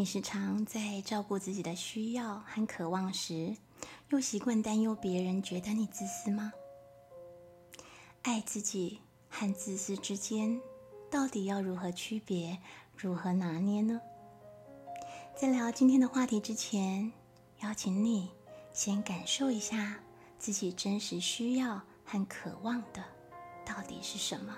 [0.00, 3.54] 你时常在照顾自己的需要和渴望时，
[4.08, 6.54] 又习惯担忧别人觉得你自私吗？
[8.22, 10.58] 爱自己和自私之间，
[11.10, 12.58] 到底要如何区别、
[12.96, 14.00] 如何拿捏呢？
[15.36, 17.12] 在聊今天的话题之前，
[17.58, 18.30] 邀请你
[18.72, 20.00] 先感受一下
[20.38, 23.04] 自己真实需要和渴望的
[23.66, 24.56] 到底是什么。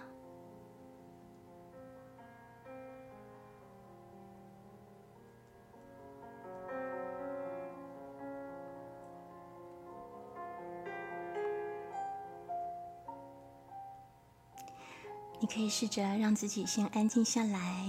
[15.53, 17.87] 可以试着让自己先安静下来，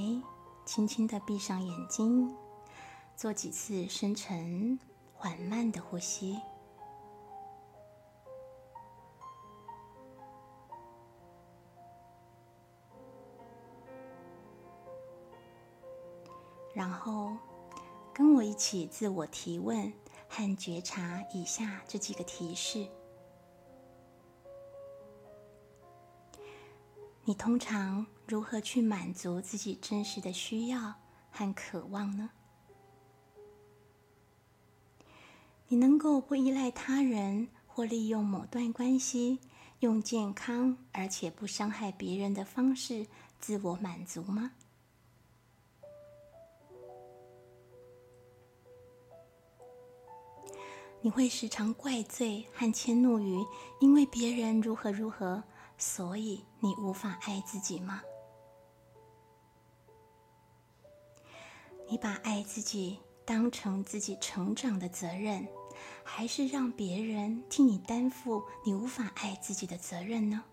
[0.65, 2.35] 轻轻的闭上眼睛，
[3.15, 4.77] 做几次深沉、
[5.13, 6.41] 缓慢的呼吸，
[16.73, 17.31] 然后
[18.13, 19.93] 跟我一起自我提问
[20.27, 22.85] 和觉察以下这几个提示。
[27.25, 30.93] 你通常如何去满足自己真实的需要
[31.31, 32.29] 和渴望呢？
[35.69, 39.39] 你能够不依赖他人或利用某段关系，
[39.79, 43.07] 用健康而且不伤害别人的方式
[43.39, 44.51] 自我满足吗？
[51.01, 53.37] 你会时常怪罪和迁怒于
[53.79, 55.43] 因为别人如何如何？
[55.85, 58.01] 所以你无法爱自己吗？
[61.89, 65.45] 你把爱自己当成自己成长的责任，
[66.01, 70.45] 还是让别人替你担负你无法爱自己的责任呢？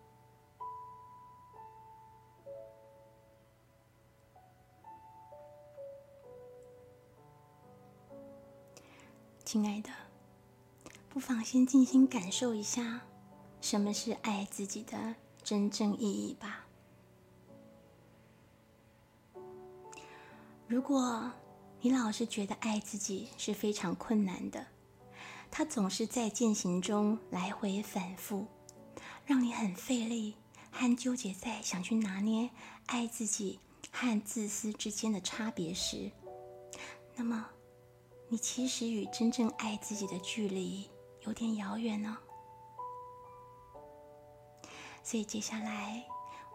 [9.45, 9.91] 亲爱的，
[11.09, 13.03] 不妨先静心感受一下。
[13.61, 16.67] 什么是爱自己的真正意义吧？
[20.67, 21.31] 如果
[21.81, 24.67] 你老是觉得爱自己是非常困难的，
[25.51, 28.47] 它总是在践行中来回反复，
[29.25, 30.37] 让你很费力
[30.71, 32.51] 和纠结在想去拿捏
[32.87, 33.61] 爱自己
[33.91, 36.11] 和自私之间的差别时，
[37.17, 37.49] 那么
[38.29, 40.89] 你其实与真正爱自己的距离
[41.27, 42.17] 有点遥远呢。
[45.03, 46.05] 所以接下来，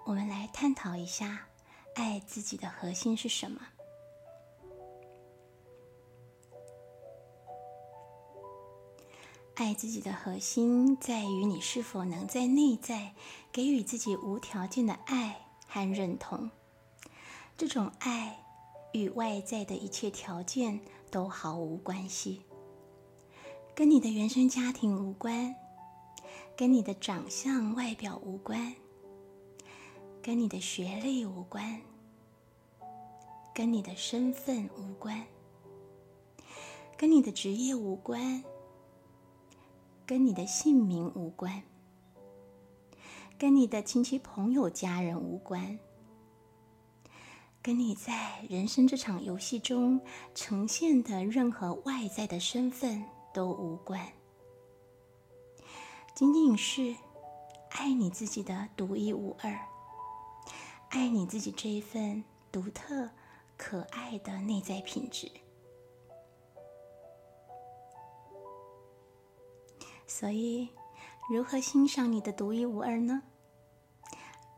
[0.06, 1.48] 我们来探讨一下，
[1.96, 3.62] 爱自己的核心是什么？
[9.56, 13.14] 爱自己的核心在于你是否能在内在
[13.52, 16.50] 给予自己无条件的爱和认同。
[17.58, 18.44] 这种爱
[18.92, 20.80] 与外在的一切条件
[21.10, 22.42] 都毫无关系，
[23.74, 25.56] 跟你的原生家庭无关。
[26.58, 28.74] 跟你的长相外表无关，
[30.22, 31.82] 跟你的学历无关，
[33.54, 35.22] 跟你的身份无关，
[36.98, 38.42] 跟你的职业无关，
[40.06, 41.62] 跟你的姓名无关，
[43.38, 45.78] 跟你的亲戚朋友家人无关，
[47.62, 50.00] 跟你在人生这场游戏中
[50.34, 53.04] 呈现的任何外在的身份
[53.34, 54.02] 都无关。
[56.16, 56.96] 仅仅是
[57.72, 59.68] 爱你自己的独一无二，
[60.88, 62.24] 爱你自己这一份
[62.54, 63.10] 独特、
[63.58, 65.30] 可爱的内在品质。
[70.08, 70.70] 所以，
[71.30, 73.22] 如何欣赏你的独一无二呢？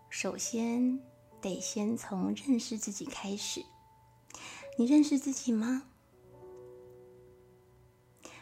[0.10, 1.00] 首先，
[1.42, 3.65] 得先从认识自己开始。
[4.77, 5.89] 你认识自己吗？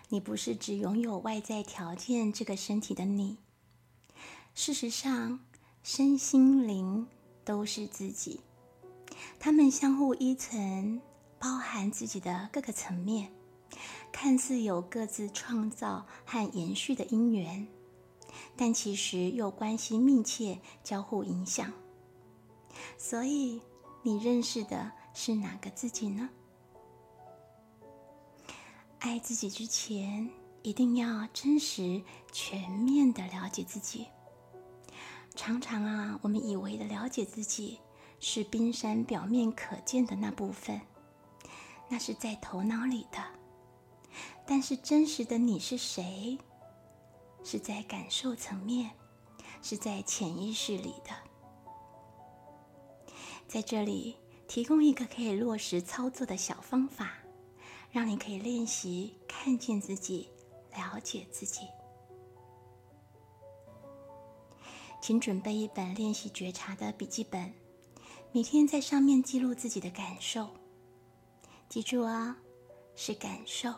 [0.09, 3.37] 你不是只拥有外在条件这个身体的你，
[4.53, 5.39] 事实上，
[5.83, 7.07] 身心灵
[7.43, 8.41] 都是自己，
[9.39, 11.01] 它们相互依存，
[11.39, 13.31] 包含自己的各个层面，
[14.11, 17.67] 看似有各自创造和延续的因缘，
[18.55, 21.73] 但其实又关系密切，交互影响。
[22.97, 23.61] 所以，
[24.03, 26.29] 你认识的是哪个自己呢？
[28.99, 30.29] 爱自己之前，
[30.63, 32.01] 一定要真实、
[32.31, 34.07] 全面的了解自己。
[35.35, 37.79] 常常啊，我们以为的了解自己，
[38.19, 40.81] 是冰山表面可见的那部分，
[41.89, 43.19] 那是在头脑里的。
[44.47, 46.37] 但是真实的你是谁？
[47.43, 48.89] 是在感受层面，
[49.61, 51.11] 是在潜意识里的。
[53.47, 54.15] 在这里
[54.47, 57.19] 提供一个可以落实操作的小方法，
[57.95, 60.29] 让你可以练习看见自己，
[60.75, 61.61] 了解自己。
[65.01, 67.53] 请准备一本练习觉察的笔记本，
[68.33, 70.49] 每天在上面记录自己的感受。
[71.69, 72.35] 记住啊，
[72.97, 73.73] 是感受。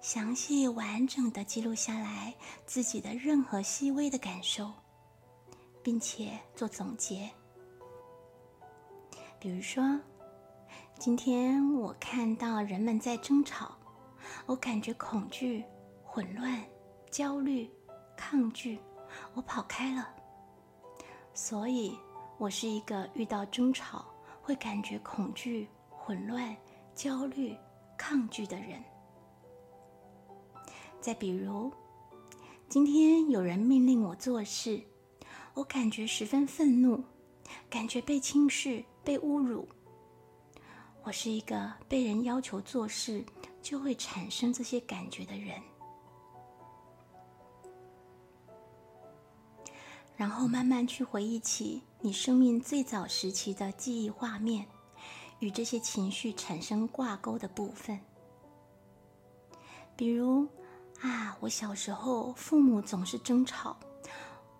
[0.00, 2.34] 详细完整的记录下来
[2.66, 4.68] 自己的任何细微的感受，
[5.84, 7.30] 并且做总结。
[9.38, 10.00] 比如说，
[11.04, 13.76] 今天我看到人们在争吵，
[14.46, 15.64] 我感觉恐惧、
[16.04, 16.62] 混乱、
[17.10, 17.68] 焦虑、
[18.16, 18.78] 抗拒。
[19.34, 20.08] 我跑开了，
[21.34, 21.98] 所以
[22.38, 24.04] 我是一个遇到争吵
[24.40, 26.56] 会感觉恐惧、混乱、
[26.94, 27.56] 焦虑、
[27.98, 28.80] 抗拒的人。
[31.00, 31.72] 再比如，
[32.68, 34.80] 今天有人命令我做事，
[35.54, 37.02] 我感觉十分愤怒，
[37.68, 39.66] 感觉被轻视、被侮辱。
[41.04, 43.24] 我是一个被人要求做事
[43.60, 45.60] 就会产生这些感觉的人。
[50.16, 54.64] 然后慢慢去回忆起你生命最早时期的记忆画面，
[55.40, 57.98] 与这些情绪产生挂钩的部分。
[59.96, 60.46] 比如
[61.00, 63.76] 啊，我小时候父母总是争吵，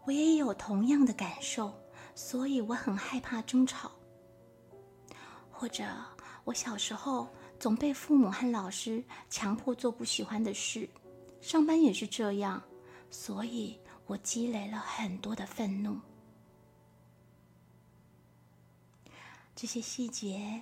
[0.04, 1.72] 我也有同样的感受，
[2.16, 3.92] 所以我很害怕争吵。
[5.50, 5.84] 或者
[6.44, 7.28] 我小时候
[7.58, 10.88] 总被父母和老师强迫做不喜欢的事，
[11.40, 12.62] 上班也是这样，
[13.10, 13.78] 所以。
[14.04, 15.98] 我积累了很多的愤怒，
[19.54, 20.60] 这些细节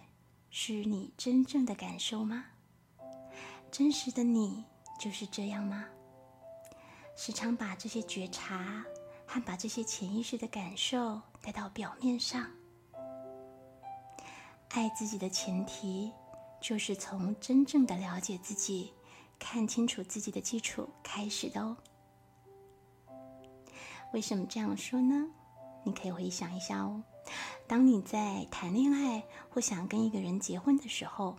[0.51, 2.45] 是你真正的感受吗？
[3.73, 4.63] 真实的你
[5.01, 5.87] 就是这样吗？
[7.17, 8.85] 时常把这些觉察
[9.27, 12.49] 和把这些潜意识的感受带到表面上。
[14.71, 16.13] 爱自己的前提，
[16.61, 18.93] 就是从真正的了解自己、
[19.39, 21.77] 看清楚自己的基础开始的哦。
[24.13, 25.27] 为什么这样说呢？
[25.85, 27.03] 你可以回想一下哦。
[27.67, 31.37] 当你在谈恋爱或想跟一个人结婚的时候，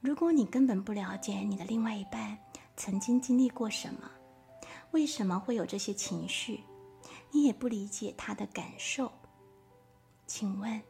[0.00, 2.38] 如果你根本不了解你的另外一半
[2.76, 4.10] 曾经经历过什么，
[4.92, 6.64] 为什么会有这些情绪，
[7.30, 9.12] 你也不理解他的感受，
[10.26, 10.80] 请问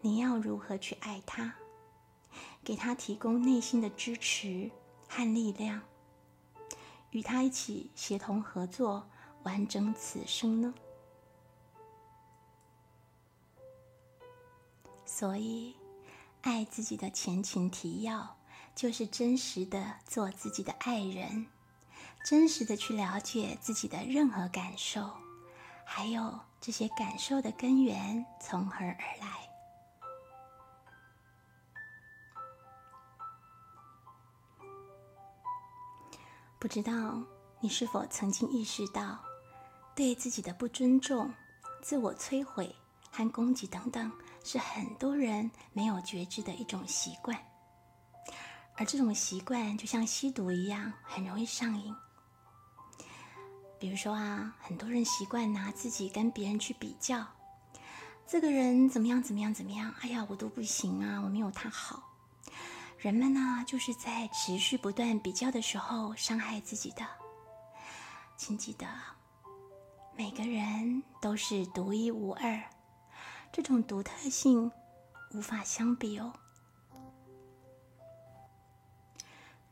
[0.00, 1.54] 你要如何去爱他，
[2.62, 4.70] 给他提供内心的支持
[5.08, 5.82] 和力量，
[7.10, 9.08] 与他一起协同合作？
[9.44, 10.74] 完整此生呢？
[15.06, 15.74] 所以，
[16.42, 18.36] 爱自己的前情提要
[18.74, 21.46] 就是真实的做自己的爱人，
[22.24, 25.08] 真实的去了解自己的任何感受，
[25.84, 29.37] 还有这些感受的根源从何而来。
[36.60, 37.22] 不知道
[37.60, 39.16] 你是否曾经意识到？
[39.94, 41.32] 对自己的不尊重、
[41.80, 42.74] 自我摧毁
[43.10, 44.10] 和攻击等等，
[44.42, 47.38] 是很多人没有觉知的一种习惯。
[48.74, 51.94] 而这种习惯就像吸毒一样，很容易上瘾。
[53.78, 57.24] 比如说啊，很多人习惯拿自己跟别人去比较，
[58.26, 62.02] 这个人怎么样怎么样怎么样，哎呀，我都不行啊，我没有他好。
[62.98, 67.06] 人们呢，就是在持续不断比较的时候伤害自己的。
[68.36, 68.86] 请记得。
[70.16, 72.60] 每个人都是独一无二，
[73.52, 74.68] 这种独特性
[75.32, 76.32] 无法相比哦。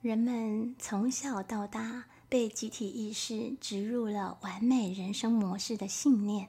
[0.00, 6.49] 人们从小到大被集体意识植入了完美人生模式的信念，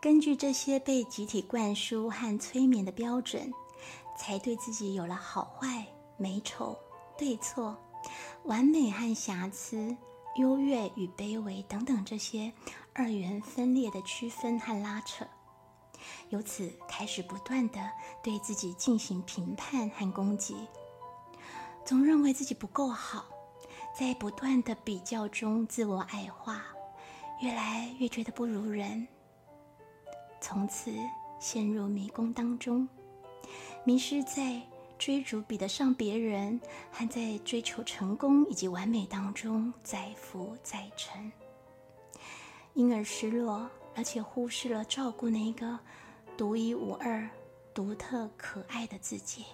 [0.00, 3.52] 根据这些被集体灌输和催眠的标准，
[4.16, 6.78] 才对自己有了好坏、美丑、
[7.18, 7.76] 对错、
[8.44, 9.96] 完美和瑕疵、
[10.36, 12.52] 优越与卑微等等这些。
[12.98, 15.26] 二元分裂的区分和拉扯，
[16.30, 17.90] 由此开始不断的
[18.22, 20.56] 对自己进行评判和攻击，
[21.84, 23.26] 总认为自己不够好，
[23.94, 26.64] 在不断的比较中自我矮化，
[27.42, 29.06] 越来越觉得不如人，
[30.40, 30.90] 从此
[31.38, 32.88] 陷入迷宫当中，
[33.86, 34.60] 迷失在
[34.98, 41.30] 追逐比得上别人，还在追求成功以及完美当中载浮载沉，
[42.74, 45.78] 因而失落，而且忽视了照顾那个
[46.36, 47.30] 独一无二、
[47.72, 49.44] 独特可爱的自己。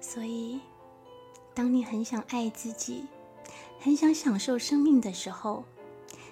[0.00, 0.60] 所以，
[1.54, 3.06] 当你很想爱自己，
[3.78, 5.62] 很想享受生命的时候，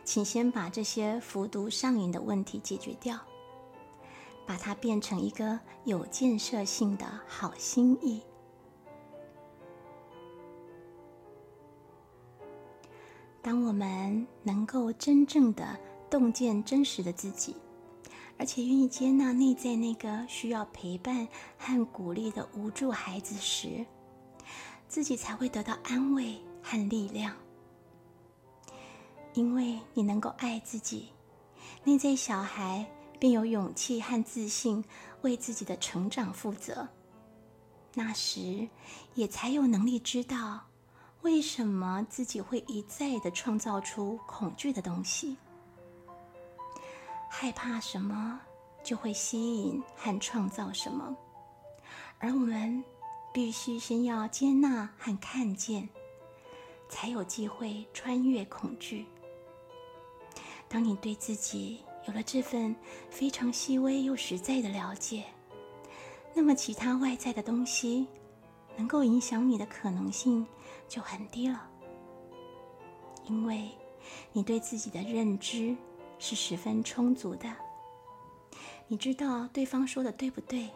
[0.04, 3.16] 请先把这些服毒上瘾的问题解决掉，
[4.46, 8.22] 把它变成一个有建设性的好心意。
[13.42, 15.78] 当我们能够真正的
[16.10, 17.56] 洞见真实的自己，
[18.38, 23.84] 而且愿意接纳内在那个需要陪伴和鼓励的无助孩子时，
[24.88, 27.34] 自己才会得到安慰和力量。
[29.32, 31.08] 因为你能够爱自己，
[31.84, 32.84] 内在小孩
[33.20, 34.84] 便有勇气和自信
[35.20, 36.88] 为自己的成长负责。
[37.94, 38.68] 那时，
[39.14, 40.68] 也才有能力知道
[41.22, 45.36] 为什么自己会一再的创造出恐惧的东西。
[47.28, 48.40] 害怕什么，
[48.82, 51.14] 就会吸引和创造什么。
[52.18, 52.82] 而我们
[53.32, 55.88] 必须先要接纳和看见，
[56.88, 59.06] 才有机会穿越恐惧。
[60.68, 62.74] 当你对自己有了这份
[63.08, 65.24] 非常细微又实在的了解，
[66.34, 68.06] 那么其他外在的东西
[68.76, 70.46] 能够影响你的可能性
[70.88, 71.68] 就很低了，
[73.26, 73.70] 因为
[74.32, 75.76] 你对自己的认知。
[76.22, 77.50] 是十分充足的。
[78.88, 80.68] 你知道对方说的对不对？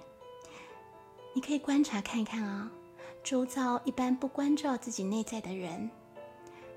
[1.34, 2.72] 你可以观察看看啊，
[3.22, 5.90] 周遭一般不关照自己内在的人，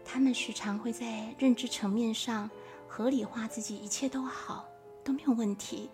[0.03, 2.51] 他们时常会在认知层面上
[2.87, 4.65] 合理化自己一切都好，
[5.03, 5.89] 都没有问题，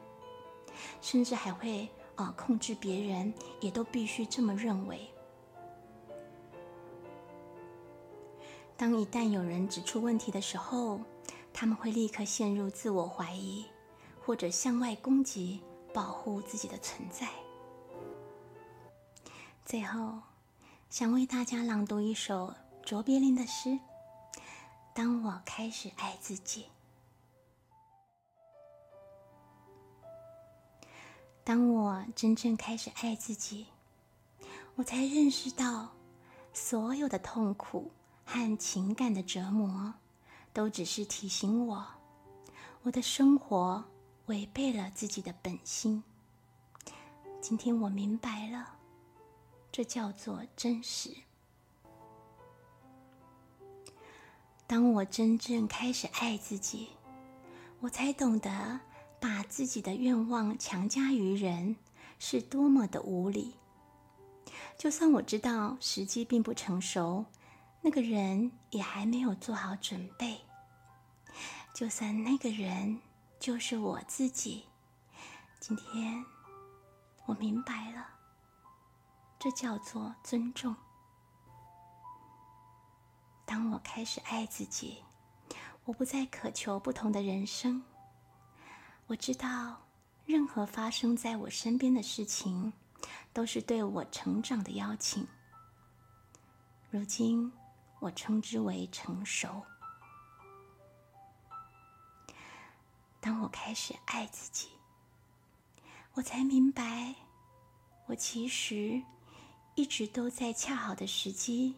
[1.02, 5.10] 甚至还会啊控制别人，也都必须这么认为。
[8.78, 11.00] 当一旦有人指出问题的时候，
[11.54, 13.66] 他们会立刻陷入自我怀疑，
[14.26, 15.62] 或者向外攻击，
[15.94, 17.28] 保护自己的存在。
[19.66, 20.20] 最后，
[20.90, 23.70] 想为大家朗读一首卓别林的诗：
[24.94, 26.64] 《当我开始爱自己》。
[31.44, 33.68] 当我真正开始爱自己，
[34.76, 35.94] 我才认识到，
[36.54, 37.92] 所有的痛苦
[38.26, 39.94] 和情感的折磨。
[40.54, 41.84] 都只是提醒我，
[42.84, 43.84] 我的生活
[44.28, 46.04] 违背了自己的本心。
[47.42, 48.76] 今天我明白了，
[49.72, 51.10] 这叫做真实。
[54.68, 56.90] 当我真正开始爱自己，
[57.80, 58.80] 我才懂得
[59.24, 61.78] 把自己的愿望强加于人
[62.20, 63.56] 是多么的无理。
[64.78, 67.24] 就算我知道时机并不成熟。
[67.86, 70.42] 那个人也还没有做好准备，
[71.74, 73.00] 就算那个人
[73.40, 74.66] 就是我自己。
[75.60, 76.24] 今天
[77.26, 78.08] 我明白了，
[79.38, 80.76] 这叫做尊重。
[83.46, 85.04] 当我开始爱自己，
[85.84, 87.84] 我不再渴求不同的人生。
[89.08, 89.82] 我知道，
[90.26, 92.74] 任何发生在我身边的事情，
[93.32, 95.28] 都是对我成长的邀请。
[96.90, 97.52] 如今。
[98.00, 99.64] 我称之为成熟。
[103.22, 104.68] 当我开始爱自己，
[106.16, 107.16] 我才明白，
[108.08, 109.02] 我其实
[109.76, 111.74] 一直都在恰好的时机、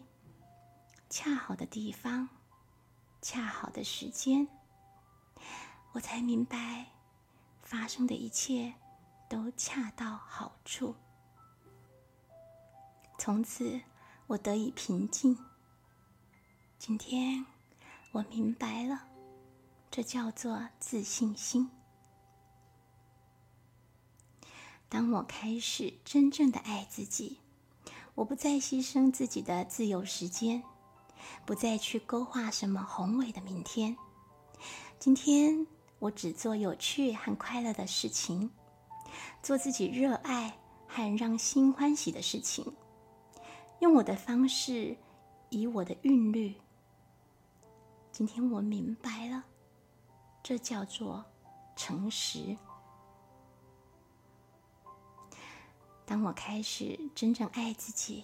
[1.08, 2.28] 恰好的地方、
[3.22, 4.48] 恰好的时间。
[5.92, 6.86] 我才明白，
[7.66, 8.72] 发生的一切
[9.28, 10.94] 都恰到好处。
[13.18, 13.80] 从此，
[14.28, 15.36] 我得以平静。
[16.78, 17.44] 今天
[18.12, 19.08] 我明白了，
[19.90, 21.68] 这叫做自信心。
[24.88, 27.40] 当我开始真正的爱自己，
[28.14, 30.62] 我不再牺牲自己的自由时间，
[31.44, 33.96] 不再去勾画什么宏伟的明天。
[35.00, 35.66] 今天
[36.06, 38.48] 我只做有趣和快乐的事情，
[39.42, 42.72] 做自己热爱和让心欢喜的事情，
[43.80, 44.96] 用我的方式，
[45.50, 46.54] 以我的韵律。
[48.12, 49.42] 今天我明白了，
[50.44, 51.24] 这叫做
[51.74, 52.56] 诚实。
[56.04, 58.22] 当我开始真正爱自己，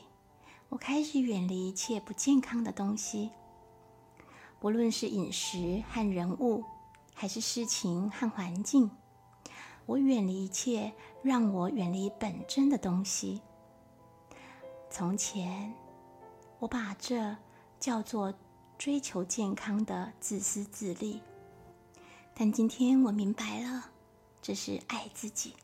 [0.69, 3.31] 我开始远离一切不健康的东西，
[4.61, 6.63] 不论是饮食和人物，
[7.23, 8.91] 还是事情和环境，
[9.87, 13.41] 我远离一切让我远离本真的东西。
[14.91, 15.73] 从前，
[16.59, 17.37] 我把这
[17.79, 18.35] 叫做
[18.77, 21.23] 追求健康的自私自利，
[22.35, 23.93] 但今天我明白了，
[24.43, 25.55] 这是爱自己。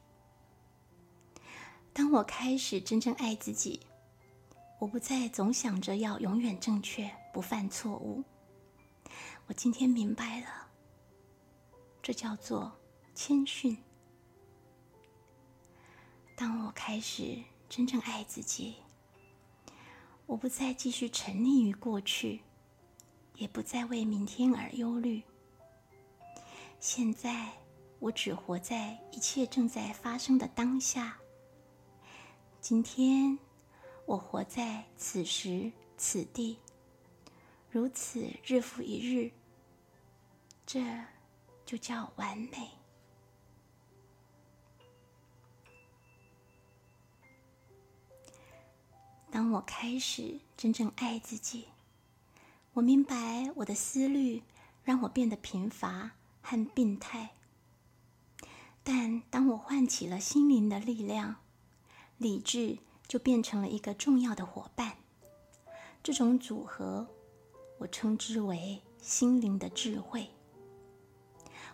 [1.92, 3.80] 当我开始真正爱自己，
[4.78, 8.22] 我不再总想着要永远正确，不犯错误。
[9.48, 10.67] 我今天明白了，
[12.08, 12.72] 这叫做
[13.14, 13.76] 谦逊。
[16.34, 17.36] 当我开始
[17.68, 18.76] 真正爱自己，
[20.24, 22.40] 我不再继续沉溺于过去，
[23.34, 25.22] 也不再为明天而忧虑。
[26.80, 27.52] 现在，
[27.98, 31.14] 我只活在一切正在发生的当下。
[32.58, 33.38] 今天，
[34.06, 36.58] 我活在此时此地，
[37.70, 39.30] 如此日复一日，
[40.64, 40.80] 这
[41.68, 42.70] 就叫完美。
[49.30, 51.68] 当我开始真正爱自己，
[52.72, 54.42] 我明白我的思虑
[54.82, 57.34] 让我变得贫乏和病态。
[58.82, 61.36] 但当我唤起了心灵的力量，
[62.16, 64.96] 理智就变成了一个重要的伙伴，
[66.02, 67.06] 这种组合，
[67.76, 70.30] 我称之为心灵的智慧。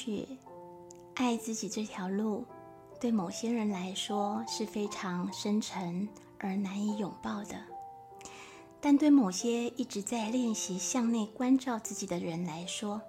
[0.00, 0.28] 许
[1.16, 2.44] 爱自己这条路，
[3.00, 6.08] 对某些人来说是非常深沉
[6.38, 7.60] 而难以拥抱的。
[8.80, 13.02] 但对某些一直在练习向内关照自己的人来说，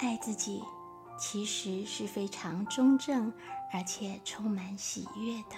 [0.00, 0.60] 爱自己
[1.16, 3.32] 其实是非常中正
[3.72, 5.56] 而且充满喜悦的。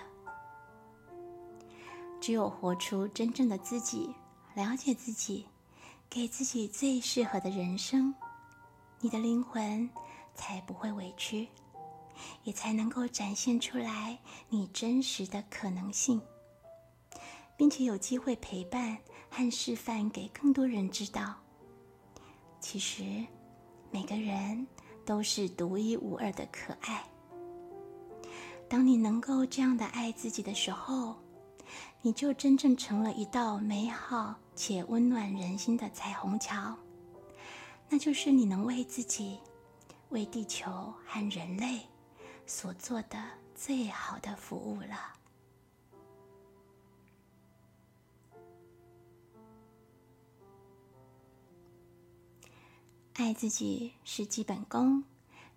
[2.21, 4.15] 只有活出真正的自己，
[4.53, 5.47] 了解自己，
[6.11, 8.15] 给自己最适合的人生，
[9.01, 9.89] 你的灵魂
[10.35, 11.49] 才不会委屈，
[12.43, 14.19] 也才能够展现出来
[14.49, 16.21] 你真实的可能性，
[17.57, 18.99] 并且有机会陪伴。
[19.37, 21.35] 和示范给更多人知道，
[22.61, 23.27] 其实
[23.91, 24.65] 每个人
[25.05, 27.05] 都是独一无二的可爱。
[28.69, 31.17] 当你能够这样的爱自己的时候，
[32.01, 36.73] 你就真正成了一道美好且温暖人心的彩虹桥。
[37.89, 39.41] 那就是你能为自己、
[40.15, 41.81] 为地球和人类
[42.47, 43.21] 所做的
[43.53, 45.13] 最好的服务了。
[53.15, 55.03] 爱自己是基本功，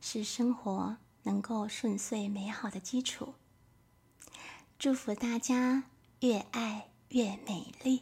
[0.02, 3.36] 是生活能够顺遂美好的基础。
[4.80, 5.84] 祝福大家
[6.22, 8.02] 越爱越美丽。